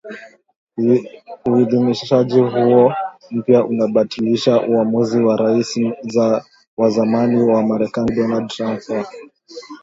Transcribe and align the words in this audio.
Uidhinishaji 1.47 2.39
huo 2.39 2.93
mpya 3.31 3.65
unabatilisha 3.65 4.67
uamuzi 4.67 5.19
wa 5.23 5.35
Raisi 5.37 5.93
wa 6.77 6.89
zamani 6.89 7.41
wa 7.41 7.63
Marekani 7.63 8.15
Donald 8.15 8.49
Trump 8.51 8.89
wa 8.89 9.05